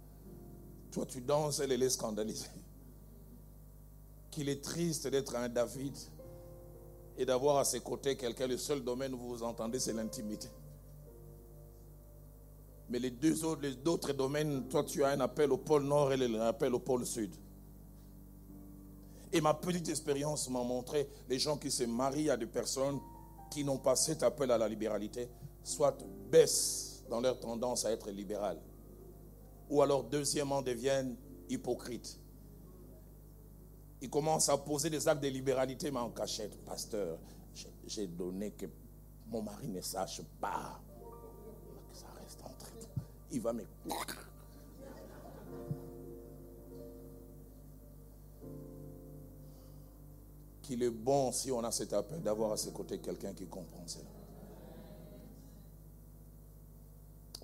[0.90, 2.46] Toi, tu danses, elle, elle est scandalisée.
[4.30, 5.96] Qu'il est triste d'être un David
[7.18, 10.48] et d'avoir à ses côtés quelqu'un, le seul domaine où vous vous entendez, c'est l'intimité.
[12.88, 16.12] Mais les deux autres, les autres domaines, toi tu as un appel au pôle nord
[16.12, 17.34] et un appel au pôle sud.
[19.32, 23.00] Et ma petite expérience m'a montré les gens qui se marient à des personnes
[23.50, 25.28] qui n'ont pas cet appel à la libéralité,
[25.62, 25.96] soit
[26.30, 28.58] baissent dans leur tendance à être libéral,
[29.68, 31.16] ou alors deuxièmement deviennent
[31.48, 32.18] hypocrites.
[34.00, 36.56] Ils commencent à poser des actes de libéralité, mais en cachette.
[36.64, 37.18] Pasteur,
[37.86, 38.66] j'ai donné que
[39.28, 40.80] mon mari ne sache pas
[43.32, 43.64] il va me...
[50.62, 53.82] Qu'il est bon si on a cet appel d'avoir à ses côtés quelqu'un qui comprend
[53.86, 54.04] cela.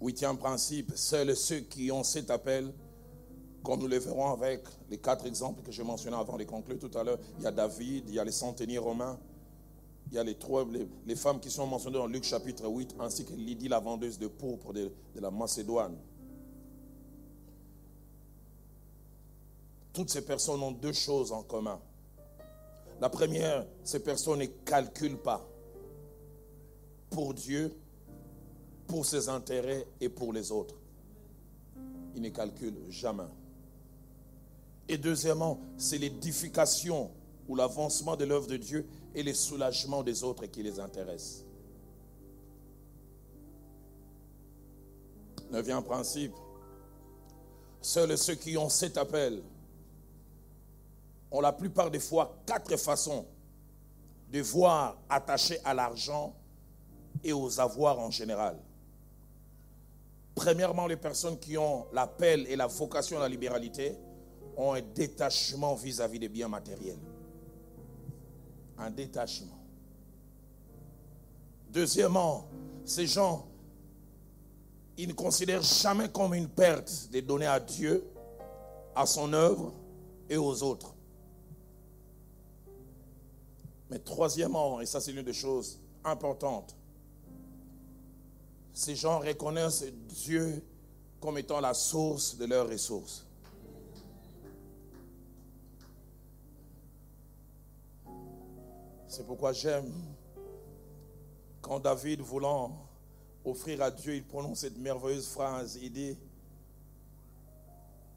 [0.00, 2.72] Huitième principe, seuls ceux qui ont cet appel,
[3.64, 6.96] comme nous le verrons avec les quatre exemples que je mentionnais avant de conclure tout
[6.96, 9.18] à l'heure, il y a David, il y a les centeniers romains,
[10.11, 10.64] il y a les trois,
[11.16, 14.72] femmes qui sont mentionnées dans Luc chapitre 8, ainsi que Lydie, la vendeuse de pourpre
[14.72, 15.96] de la Macédoine.
[19.92, 21.81] Toutes ces personnes ont deux choses en commun.
[23.00, 25.48] La première, ces personnes ne calculent pas
[27.11, 27.74] pour Dieu,
[28.87, 30.74] pour ses intérêts et pour les autres.
[32.14, 33.24] Ils ne calculent jamais.
[34.88, 37.11] Et deuxièmement, c'est l'édification
[37.46, 41.44] ou l'avancement de l'œuvre de Dieu et les soulagements des autres qui les intéressent.
[45.50, 46.32] Neuvième principe,
[47.80, 49.42] seuls ceux qui ont cet appel
[51.31, 53.27] ont la plupart des fois quatre façons
[54.31, 56.35] de voir attachées à l'argent
[57.25, 58.57] et aux avoirs en général.
[60.35, 63.97] Premièrement, les personnes qui ont l'appel et la vocation à la libéralité
[64.57, 66.99] ont un détachement vis-à-vis des biens matériels
[68.79, 69.59] un détachement.
[71.71, 72.49] Deuxièmement,
[72.85, 73.47] ces gens,
[74.97, 78.05] ils ne considèrent jamais comme une perte de donner à Dieu,
[78.95, 79.73] à son œuvre
[80.29, 80.95] et aux autres.
[83.90, 86.77] Mais troisièmement, et ça c'est l'une des choses importantes,
[88.72, 90.62] ces gens reconnaissent Dieu
[91.20, 93.24] comme étant la source de leurs ressources.
[99.09, 99.92] C'est pourquoi j'aime
[101.68, 102.72] quand David, voulant
[103.44, 105.79] offrir à Dieu, il prononce cette merveilleuse phrase.
[105.83, 106.16] Il dit,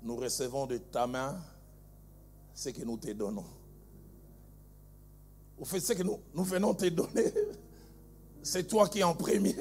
[0.03, 1.37] nous recevons de ta main
[2.53, 3.60] ce que nous te donnons.
[5.61, 7.31] Au fait, ce que nous, venons te donner,
[8.41, 9.55] c'est toi qui es en premier.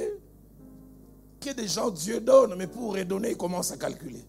[1.39, 4.25] Que des gens Dieu donne, mais pour redonner, il commence à calculer.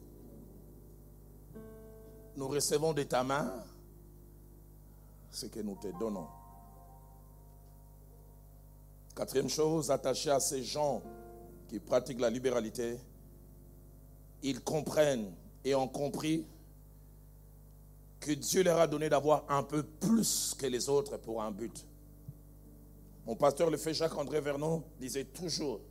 [2.35, 3.53] Nous recevons de ta main
[5.29, 6.27] ce que nous te donnons.
[9.15, 11.01] Quatrième chose, attachée à ces gens
[11.69, 12.97] qui pratiquent la libéralité,
[14.43, 15.31] ils comprennent
[15.63, 16.45] et ont compris
[18.21, 21.85] que Dieu leur a donné d'avoir un peu plus que les autres pour un but.
[23.25, 25.81] Mon pasteur, le fait Jacques-André Vernon, disait toujours,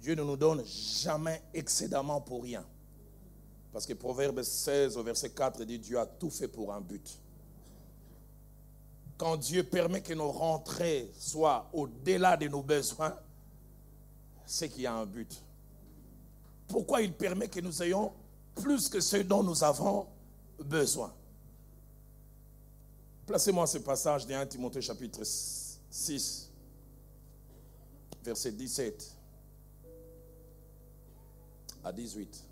[0.00, 2.64] Dieu ne nous donne jamais excédemment pour rien.
[3.70, 7.18] Parce que Proverbe 16 au verset 4 dit, Dieu a tout fait pour un but
[9.22, 13.16] quand Dieu permet que nos rentrées soient au-delà de nos besoins,
[14.44, 15.40] c'est qu'il y a un but.
[16.66, 18.12] Pourquoi il permet que nous ayons
[18.56, 20.08] plus que ce dont nous avons
[20.62, 21.12] besoin
[23.26, 26.50] Placez-moi ce passage de 1 Timothée chapitre 6,
[28.24, 29.16] verset 17
[31.84, 32.44] à 18.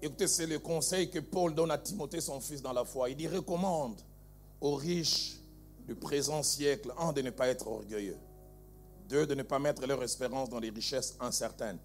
[0.00, 3.10] Écoutez, c'est le conseil que Paul donne à Timothée, son fils, dans la foi.
[3.10, 4.00] Il dit, recommande
[4.60, 5.38] aux riches
[5.86, 8.18] du présent siècle, un, de ne pas être orgueilleux.
[9.08, 11.78] Deux, de ne pas mettre leur espérance dans les richesses incertaines.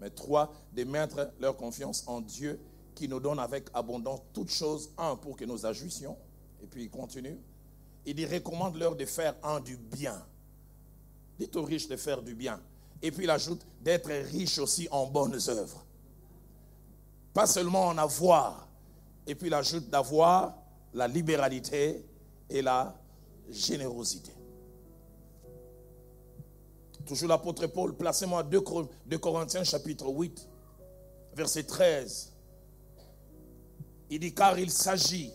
[0.00, 2.58] Mais trois, de mettre leur confiance en Dieu
[2.94, 6.16] qui nous donne avec abondance toutes choses, un, pour que nous agissions.
[6.62, 7.38] Et puis il continue.
[8.06, 10.22] Il recommande-leur de faire un du bien.
[11.38, 12.60] Dites aux riches de faire du bien.
[13.02, 15.84] Et puis il ajoute d'être riche aussi en bonnes œuvres.
[17.32, 18.68] Pas seulement en avoir.
[19.26, 20.56] Et puis il ajoute d'avoir
[20.92, 22.04] la libéralité
[22.48, 22.94] et la
[23.48, 24.32] générosité.
[27.10, 30.48] Toujours l'apôtre Paul, placez-moi 2 Corinthiens chapitre 8,
[31.34, 32.32] verset 13.
[34.10, 35.32] Il dit, car il s'agit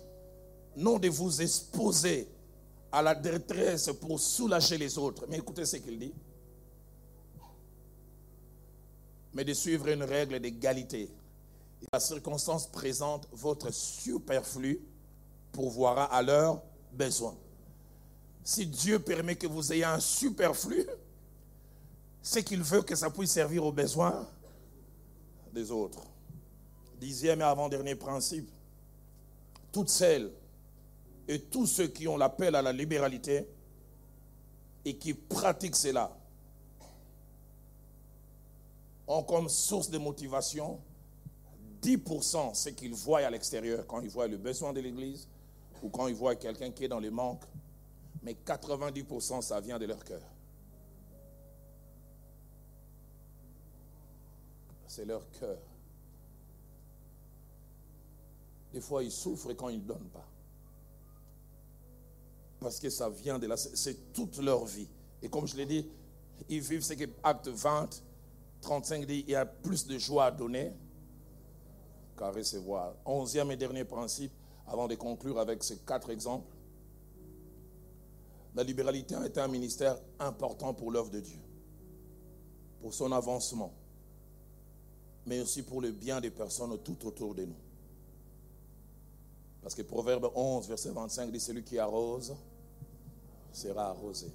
[0.78, 2.30] non de vous exposer
[2.94, 5.26] à la détresse pour soulager les autres.
[5.28, 6.14] Mais écoutez ce qu'il dit.
[9.34, 11.12] Mais de suivre une règle d'égalité.
[11.92, 14.80] La circonstance présente votre superflu
[15.52, 16.62] pourvoira à leurs
[16.94, 17.36] besoins.
[18.46, 20.88] Si Dieu permet que vous ayez un superflu,
[22.28, 24.28] c'est qu'il veut que ça puisse servir aux besoins
[25.54, 26.02] des autres.
[27.00, 28.50] Dixième et avant-dernier principe,
[29.72, 30.32] toutes celles
[31.28, 33.48] et tous ceux qui ont l'appel à la libéralité
[34.84, 36.18] et qui pratiquent cela
[39.08, 40.80] ont comme source de motivation
[41.84, 45.28] 10% ce qu'ils voient à l'extérieur quand ils voient le besoin de l'Église
[45.84, 47.44] ou quand ils voient quelqu'un qui est dans le manque,
[48.24, 50.24] mais 90% ça vient de leur cœur.
[54.96, 55.58] C'est leur cœur.
[58.72, 60.26] Des fois, ils souffrent quand ils ne donnent pas.
[62.62, 64.88] Parce que ça vient de là, c'est toute leur vie.
[65.22, 65.86] Et comme je l'ai dit,
[66.48, 68.04] ils vivent ce que Acte 20,
[68.62, 70.72] 35 dit, il y a plus de joie à donner
[72.18, 72.96] qu'à recevoir.
[73.06, 74.32] Onzième et dernier principe,
[74.66, 76.56] avant de conclure avec ces quatre exemples.
[78.56, 81.42] La libéralité a été un ministère important pour l'œuvre de Dieu,
[82.80, 83.74] pour son avancement
[85.26, 87.56] mais aussi pour le bien des personnes tout autour de nous.
[89.62, 92.36] Parce que Proverbe 11, verset 25 dit, celui qui arrose
[93.52, 94.28] sera arrosé.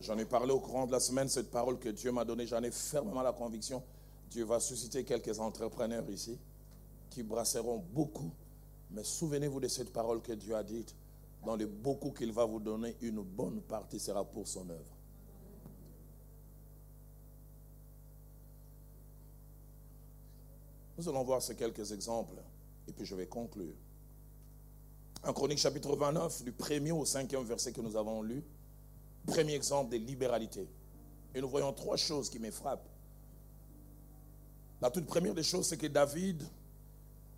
[0.00, 2.62] J'en ai parlé au courant de la semaine, cette parole que Dieu m'a donnée, j'en
[2.62, 3.82] ai fermement la conviction.
[4.30, 6.38] Dieu va susciter quelques entrepreneurs ici
[7.10, 8.30] qui brasseront beaucoup.
[8.90, 10.94] Mais souvenez-vous de cette parole que Dieu a dite.
[11.44, 14.93] Dans le beaucoup qu'il va vous donner, une bonne partie sera pour son œuvre.
[20.96, 22.36] Nous allons voir ces quelques exemples
[22.86, 23.74] et puis je vais conclure.
[25.24, 28.44] En Chronique chapitre 29, du premier au cinquième verset que nous avons lu,
[29.26, 30.68] premier exemple de libéralité.
[31.34, 32.88] Et nous voyons trois choses qui me frappent.
[34.80, 36.42] La toute première des choses, c'est que David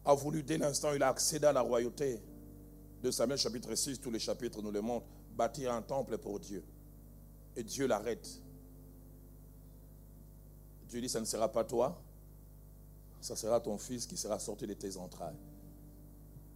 [0.04, 2.20] a voulu, dès l'instant où il a accédé à la royauté,
[3.02, 6.64] de Samuel chapitre 6, tous les chapitres nous le montrent, bâtir un temple pour Dieu.
[7.54, 8.28] Et Dieu l'arrête.
[10.88, 12.02] Dieu dit, ça ne sera pas toi,
[13.20, 15.36] ça sera ton fils qui sera sorti de tes entrailles.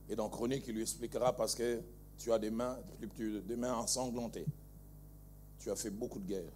[0.09, 1.81] Et dans Chronique, il lui expliquera parce que
[2.19, 2.79] tu as des mains,
[3.47, 4.47] des mains ensanglantées.
[5.59, 6.53] Tu as fait beaucoup de guerres.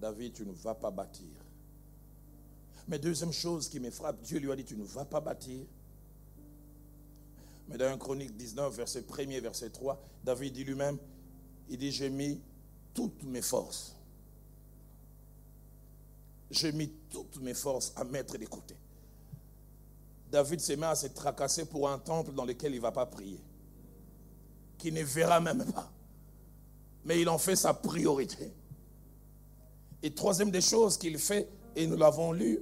[0.00, 1.28] David, tu ne vas pas bâtir.
[2.88, 5.64] Mais deuxième chose qui me frappe, Dieu lui a dit, tu ne vas pas bâtir.
[7.68, 10.98] Mais dans Chronique 19, verset 1er, verset 3, David dit lui-même,
[11.68, 12.40] il dit, j'ai mis
[12.92, 13.94] toutes mes forces.
[16.50, 18.74] J'ai mis toutes mes forces à mettre de côté.
[20.30, 23.06] David se met à se tracasser pour un temple dans lequel il ne va pas
[23.06, 23.40] prier,
[24.78, 25.90] qui ne verra même pas.
[27.04, 28.52] Mais il en fait sa priorité.
[30.02, 32.60] Et troisième des choses qu'il fait, et nous l'avons lu,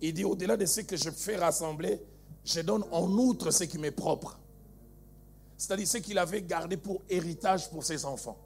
[0.00, 2.00] il dit au-delà de ce que je fais rassembler,
[2.44, 4.38] je donne en outre ce qui m'est propre.
[5.56, 8.38] C'est-à-dire ce qu'il avait gardé pour héritage pour ses enfants.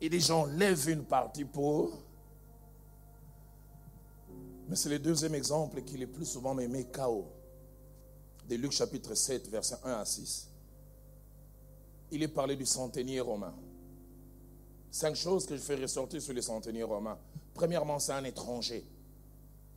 [0.00, 2.05] Les gens lèvent une partie pour
[4.68, 7.26] mais c'est le deuxième exemple qui est le plus souvent m'aimé KO.
[8.48, 10.48] De Luc chapitre 7, versets 1 à 6.
[12.12, 13.54] Il est parlé du centenier romain.
[14.90, 17.18] Cinq choses que je fais ressortir sur les centeniers romains.
[17.54, 18.84] Premièrement, c'est un étranger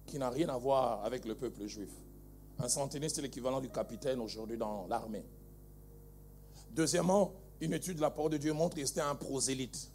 [0.06, 1.90] qui n'a rien à voir avec le peuple juif.
[2.58, 5.26] Un centenier, c'est l'équivalent du capitaine aujourd'hui dans l'armée.
[6.72, 9.90] Deuxièmement, une étude de la parole de Dieu montre que c'était un prosélyte.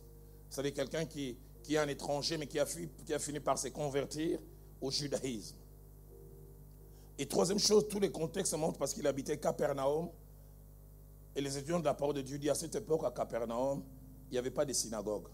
[0.51, 2.66] C'est-à-dire quelqu'un qui, qui est un étranger, mais qui a
[3.19, 4.41] fini par se convertir
[4.85, 5.57] au judaïsme.
[7.18, 10.11] Et troisième chose, tous les contextes montrent parce qu'il habitait Capernaum.
[11.35, 13.82] Et les étudiants de la parole de Dieu disent à cette époque, à Capernaum,
[14.28, 15.28] il n'y avait pas de synagogue.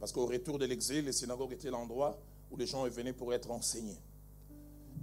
[0.00, 2.18] Parce qu'au retour de l'exil, les synagogues étaient l'endroit
[2.50, 4.00] où les gens venaient pour être enseignés.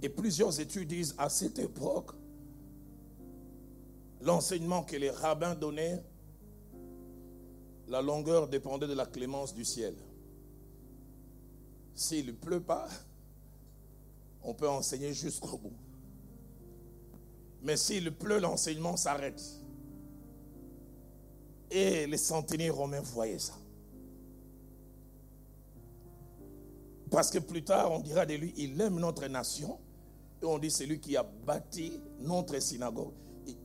[0.02, 2.12] Et plusieurs études disent à cette époque,
[4.20, 6.02] l'enseignement que les rabbins donnaient,
[7.88, 9.94] la longueur dépendait de la clémence du ciel.
[11.94, 12.88] S'il ne pleut pas,
[14.42, 15.72] on peut enseigner jusqu'au bout.
[17.62, 19.40] Mais s'il pleut, l'enseignement s'arrête.
[21.70, 23.54] Et les centeniers romains voyaient ça.
[27.10, 29.78] Parce que plus tard, on dira de lui, il aime notre nation.
[30.42, 33.12] Et on dit, c'est lui qui a bâti notre synagogue.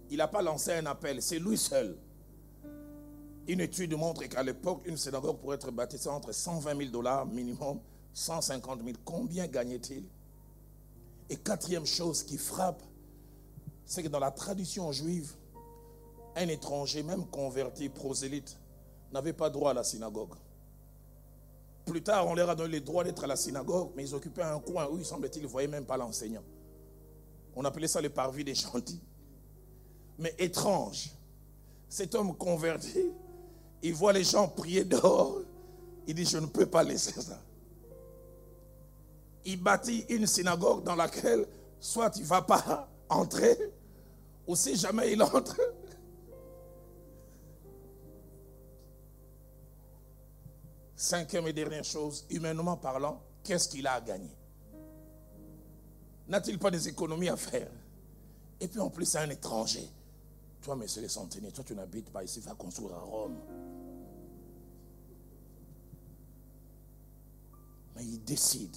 [0.09, 1.97] Il n'a pas lancé un appel, c'est lui seul.
[3.47, 7.79] Une étude montre qu'à l'époque, une synagogue pourrait être bâtie entre 120 000 dollars minimum,
[8.13, 8.97] 150 000.
[9.03, 10.03] Combien gagnait-il
[11.29, 12.81] Et quatrième chose qui frappe,
[13.85, 15.33] c'est que dans la tradition juive,
[16.35, 18.57] un étranger, même converti, prosélyte,
[19.11, 20.33] n'avait pas droit à la synagogue.
[21.85, 24.43] Plus tard, on leur a donné le droit d'être à la synagogue, mais ils occupaient
[24.43, 26.43] un coin où, il semble-t-il, ils ne voyaient même pas l'enseignant.
[27.55, 29.01] On appelait ça le parvis des gentils.
[30.19, 31.11] Mais étrange,
[31.89, 33.11] cet homme converti,
[33.81, 35.39] il voit les gens prier dehors.
[36.05, 37.39] Il dit, je ne peux pas laisser ça.
[39.47, 41.47] Il bâtit une synagogue dans laquelle
[41.79, 43.57] soit il ne va pas entrer,
[44.45, 45.57] ou si jamais il entre,
[50.97, 54.35] Cinquième et dernière chose, humainement parlant, qu'est-ce qu'il a à gagner?
[56.27, 57.69] N'a-t-il pas des économies à faire?
[58.59, 59.87] Et puis en plus, c'est un étranger.
[60.63, 63.37] Toi, monsieur les centeniers, toi, tu n'habites pas ici, va construire à Rome.
[67.95, 68.75] Mais il décide.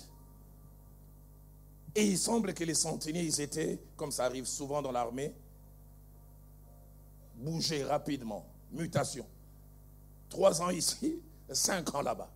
[1.94, 5.34] Et il semble que les centeniers, ils étaient, comme ça arrive souvent dans l'armée,
[7.36, 9.26] bougés rapidement, mutation.
[10.28, 11.20] Trois ans ici,
[11.50, 12.30] cinq ans là-bas.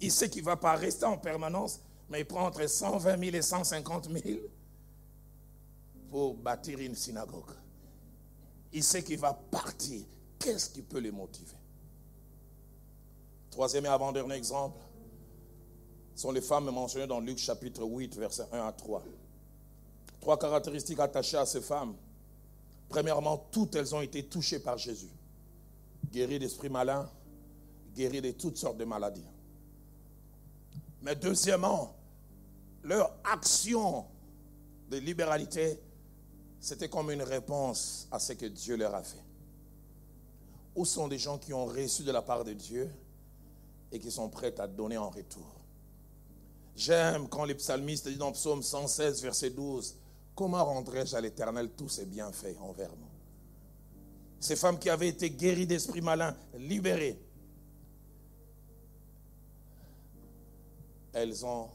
[0.00, 3.36] Il sait qu'il ne va pas rester en permanence, mais il prend entre 120 000
[3.36, 4.38] et 150 000
[6.10, 7.52] pour bâtir une synagogue.
[8.72, 10.04] Il sait qu'il va partir.
[10.38, 11.56] Qu'est-ce qui peut le motiver?
[13.50, 14.80] Troisième et avant-dernier exemple
[16.18, 19.04] sont les femmes mentionnées dans Luc chapitre 8, versets 1 à 3.
[20.20, 21.94] Trois caractéristiques attachées à ces femmes.
[22.88, 25.12] Premièrement, toutes elles ont été touchées par Jésus.
[26.10, 27.08] Guéries d'esprit malin,
[27.94, 29.28] guéries de toutes sortes de maladies.
[31.02, 31.94] Mais deuxièmement,
[32.82, 34.04] leur action
[34.90, 35.78] de libéralité,
[36.58, 39.22] c'était comme une réponse à ce que Dieu leur a fait.
[40.74, 42.90] Où sont des gens qui ont reçu de la part de Dieu
[43.92, 45.57] et qui sont prêts à donner en retour?
[46.78, 49.96] J'aime quand les psalmistes disent dans Psaume 116, verset 12,
[50.36, 53.08] Comment rendrai-je à l'Éternel tous ses bienfaits envers nous
[54.38, 57.18] Ces femmes qui avaient été guéries d'esprit malin, libérées,
[61.12, 61.68] elles ont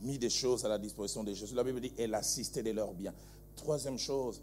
[0.00, 1.54] mis des choses à la disposition de Jésus.
[1.54, 3.12] La Bible dit, elle assistait de leurs biens.
[3.56, 4.42] Troisième chose,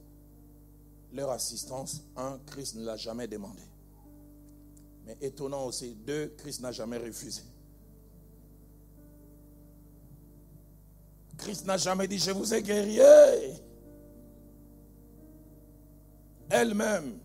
[1.12, 3.64] leur assistance, un, Christ ne l'a jamais demandé.
[5.08, 7.42] Mais étonnant aussi, deux, Christ n'a jamais refusé.
[11.38, 13.00] Christ n'a jamais dit, je vous ai guéri.
[16.50, 17.20] Elles-mêmes,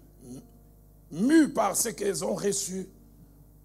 [1.10, 2.88] mues par ce qu'elles ont reçu,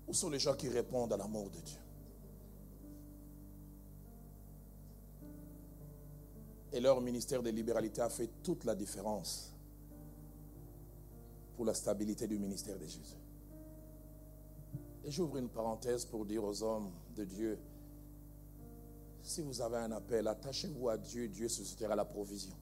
[0.08, 1.80] où sont les gens qui répondent à l'amour de Dieu?
[6.74, 9.54] Et leur ministère de libéralité a fait toute la différence
[11.56, 13.18] pour la stabilité du ministère de Jésus.
[15.04, 17.58] Et j'ouvre une parenthèse pour dire aux hommes de Dieu,
[19.28, 22.56] si vous avez un appel, attachez-vous à Dieu, Dieu suscitera la provision.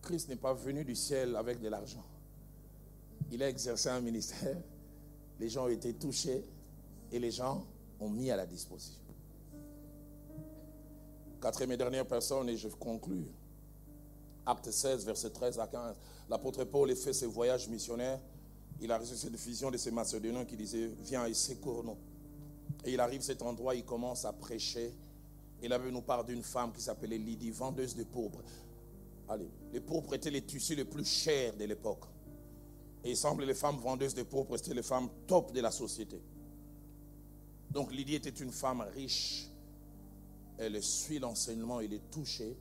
[0.00, 2.04] Christ n'est pas venu du ciel avec de l'argent.
[3.32, 4.56] Il a exercé un ministère,
[5.40, 6.44] les gens ont été touchés
[7.10, 7.66] et les gens
[7.98, 9.02] ont mis à la disposition.
[11.40, 13.26] Quatrième et dernière personne, et je conclus.
[14.46, 15.96] Acte 16, verset 13 à 15.
[16.28, 18.20] L'apôtre Paul a fait ses voyages missionnaires.
[18.80, 21.96] Il a reçu cette vision de ces Macédoniens qui disaient Viens et secours-nous.
[22.84, 24.92] Et il arrive à cet endroit, il commence à prêcher.
[25.62, 28.40] Et là, il nous parle d'une femme qui s'appelait Lydie, vendeuse de pourpre.
[29.28, 32.04] Allez, les pourpres étaient les tissus les plus chers de l'époque.
[33.02, 35.70] Et il semble que les femmes vendeuses de pourpre, c'était les femmes top de la
[35.70, 36.20] société.
[37.70, 39.48] Donc Lydie était une femme riche,
[40.58, 42.56] elle suit l'enseignement, elle est touchée.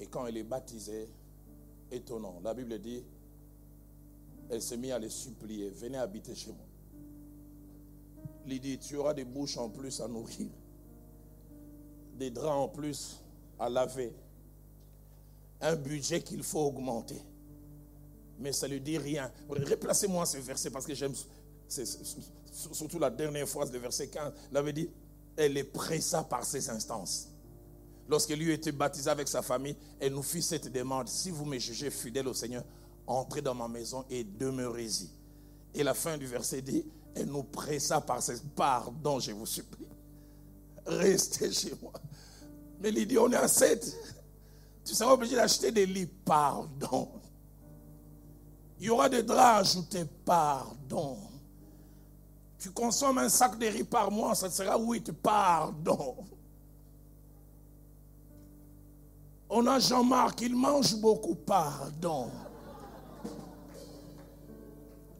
[0.00, 1.08] Et quand elle est baptisée,
[1.90, 3.04] étonnant, la Bible dit,
[4.50, 6.63] elle s'est mise à les supplier, venez habiter chez moi.
[8.46, 10.48] Lydie, tu auras des bouches en plus à nourrir,
[12.18, 13.20] des draps en plus
[13.58, 14.12] à laver,
[15.60, 17.20] un budget qu'il faut augmenter.
[18.38, 19.30] Mais ça ne lui dit rien.
[19.48, 21.14] Replacez-moi ce verset parce que j'aime,
[22.72, 24.32] surtout la dernière phrase, le verset 15.
[24.50, 24.90] Il avait dit,
[25.36, 27.28] elle est pressa par ses instances.
[28.08, 31.08] Lorsqu'elle lui était baptisée avec sa famille, elle nous fit cette demande.
[31.08, 32.64] Si vous me jugez fidèle au Seigneur,
[33.06, 35.08] entrez dans ma maison et demeurez-y.
[35.74, 36.84] Et la fin du verset dit,
[37.14, 39.86] elle nous pressa par ses pardon, je vous supplie.
[40.86, 41.92] Restez chez moi.
[42.80, 43.96] Mais il dit, on est à 7.
[44.84, 47.08] Tu seras obligé d'acheter des lits, pardon.
[48.78, 51.16] Il y aura des draps ajoutés, pardon.
[52.58, 56.16] Tu consommes un sac de riz par mois, ça sera 8, pardon.
[59.48, 62.30] On a Jean-Marc, il mange beaucoup, pardon.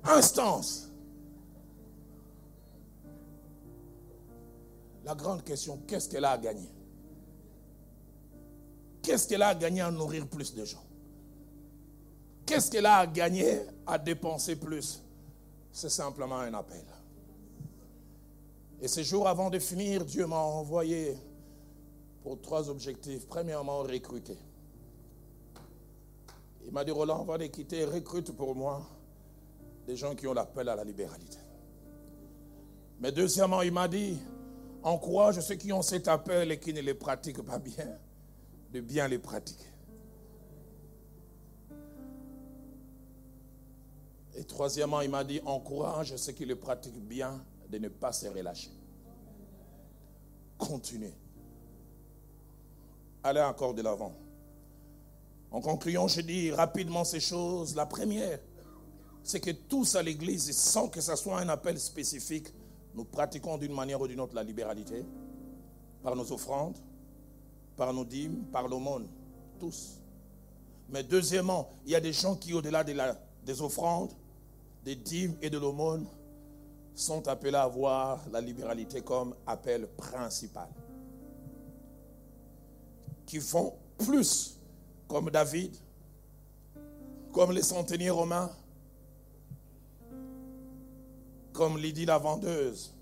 [0.02, 0.88] Instance.
[5.04, 6.70] La grande question, qu'est-ce qu'elle a à gagner?
[9.02, 10.82] Qu'est-ce qu'elle a à gagner à nourrir plus de gens?
[12.46, 15.02] Qu'est-ce qu'elle a à gagner à dépenser plus?
[15.72, 16.84] C'est simplement un appel.
[18.80, 21.18] Et ces jours avant de finir, Dieu m'a envoyé
[22.22, 23.26] pour trois objectifs.
[23.26, 24.38] Premièrement, recruter.
[26.64, 28.82] Il m'a dit, Roland, va les quitter, recrute pour moi
[29.86, 31.38] des gens qui ont l'appel à la libéralité.
[33.00, 34.18] Mais deuxièmement, il m'a dit,
[34.84, 37.88] encourage ceux qui ont cet appel et qui ne les pratiquent pas bien,
[38.70, 39.64] de bien les pratiquer.
[44.36, 48.26] Et troisièmement, il m'a dit, encourage ceux qui le pratiquent bien de ne pas se
[48.26, 48.70] relâcher.
[50.58, 51.14] Continuez.
[53.22, 54.14] Allez encore de l'avant.
[55.50, 57.74] En concluant, je dis rapidement ces choses.
[57.74, 58.40] La première,
[59.22, 62.48] c'est que tous à l'Église, sans que ce soit un appel spécifique,
[62.94, 65.04] nous pratiquons d'une manière ou d'une autre la libéralité,
[66.02, 66.76] par nos offrandes,
[67.76, 69.08] par nos dîmes, par l'aumône,
[69.58, 70.00] tous.
[70.88, 74.12] Mais deuxièmement, il y a des gens qui, au-delà des offrandes,
[74.84, 76.06] des dîmes et de l'aumône,
[76.94, 80.68] sont appelés à voir la libéralité comme appel principal.
[83.26, 84.60] Qui font plus
[85.08, 85.74] comme David,
[87.32, 88.50] comme les centeniers romains,
[91.54, 92.92] comme Lydie la vendeuse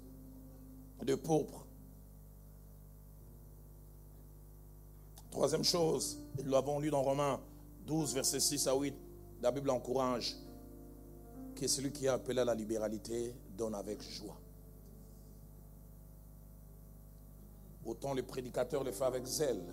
[1.02, 1.66] de pourpre.
[5.30, 7.40] Troisième chose, nous l'avons lu dans Romains
[7.86, 8.94] 12, versets 6 à 8,
[9.40, 10.36] la Bible encourage
[11.56, 14.38] que celui qui est appelé à la libéralité donne avec joie.
[17.84, 19.64] Autant le prédicateur le fait avec zèle.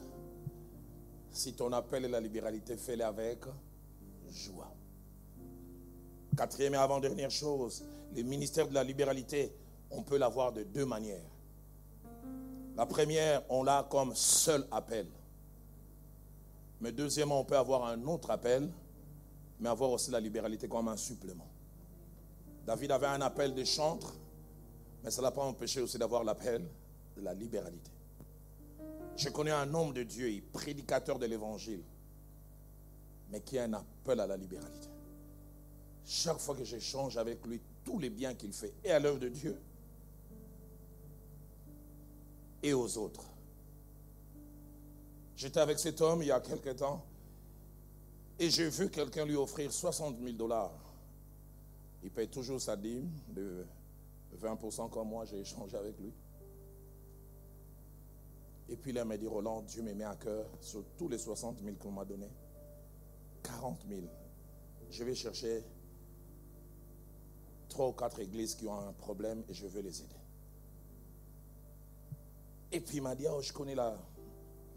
[1.31, 3.39] Si ton appel est la libéralité, fais-le avec
[4.31, 4.73] joie.
[6.35, 7.83] Quatrième et avant-dernière chose,
[8.15, 9.53] le ministère de la libéralité,
[9.91, 11.29] on peut l'avoir de deux manières.
[12.75, 15.07] La première, on l'a comme seul appel.
[16.81, 18.69] Mais deuxièmement, on peut avoir un autre appel,
[19.59, 21.47] mais avoir aussi la libéralité comme un supplément.
[22.65, 24.13] David avait un appel de chantre,
[25.03, 26.63] mais ça ne l'a pas empêché aussi d'avoir l'appel
[27.17, 27.91] de la libéralité.
[29.17, 31.83] Je connais un homme de Dieu, prédicateur de l'évangile,
[33.29, 34.87] mais qui a un appel à la libéralité.
[36.05, 37.59] Chaque fois que j'échange avec lui,
[37.89, 39.59] tous les biens qu'il fait, et à l'œuvre de Dieu,
[42.61, 43.25] et aux autres.
[45.35, 47.03] J'étais avec cet homme il y a quelque temps,
[48.37, 50.71] et j'ai vu quelqu'un lui offrir 60 000 dollars.
[52.03, 53.65] Il paye toujours sa dîme de
[54.39, 56.13] 20% comme moi, j'ai échangé avec lui.
[58.69, 61.17] Et puis là, il m'a dit, Roland, Dieu me met à cœur sur tous les
[61.17, 62.29] 60 000 qu'on m'a donné.
[63.41, 64.01] 40 000.
[64.91, 65.63] Je vais chercher
[67.69, 70.15] trois ou quatre églises qui ont un problème et je veux les aider.
[72.71, 73.97] Et puis il m'a dit, oh, je connais la,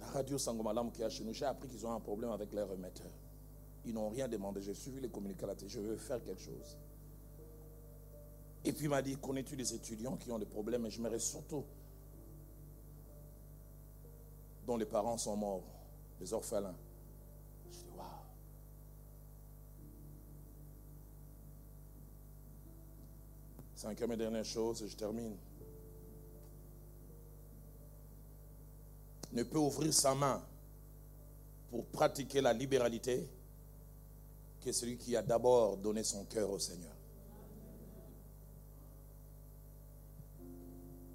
[0.01, 1.33] la radio Sangomalam qui est chez nous.
[1.33, 3.11] J'ai appris qu'ils ont un problème avec les remetteurs.
[3.85, 4.63] Ils n'ont rien demandé.
[4.63, 5.09] J'ai suivi les
[5.55, 5.69] télé.
[5.69, 6.79] Je veux faire quelque chose.
[8.65, 10.87] Et puis il m'a dit, connais-tu des étudiants qui ont des problèmes?
[10.87, 11.65] Et je me surtout
[14.67, 15.65] dont les parents sont morts,
[16.21, 16.77] les orphelins.
[17.71, 18.22] Je dis, waouh.
[23.83, 25.37] Cinquième et dernière chose, et je termine.
[29.33, 30.41] Ne peut ouvrir sa main
[31.69, 33.29] pour pratiquer la libéralité
[34.61, 36.95] que celui qui a d'abord donné son cœur au Seigneur.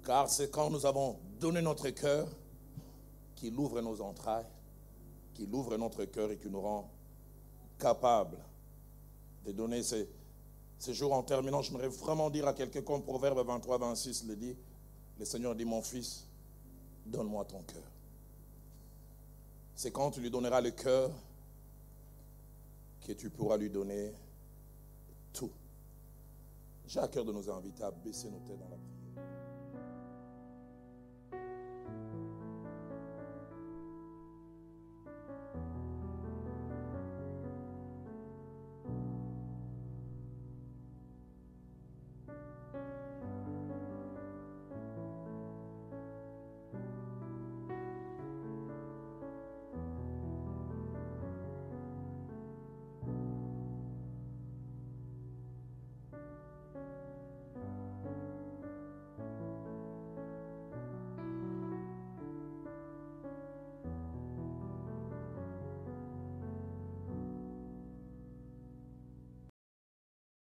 [0.04, 2.28] Car c'est quand nous avons donné notre cœur
[3.34, 4.44] qu'il ouvre nos entrailles,
[5.32, 6.90] qu'il ouvre notre cœur et qui nous rend
[7.78, 8.44] capables
[9.46, 10.06] de donner ces,
[10.78, 11.62] ces jours en terminant.
[11.62, 14.56] J'aimerais vraiment dire à quelqu'un comme Proverbe 23, 26 le dit,
[15.18, 16.26] le Seigneur dit, mon fils,
[17.06, 17.82] donne-moi ton cœur.
[19.74, 21.10] C'est quand tu lui donneras le cœur
[23.06, 24.12] que tu pourras lui donner
[25.32, 25.50] tout.
[26.86, 28.97] J'ai à cœur de nous inviter à baisser nos têtes dans la prière.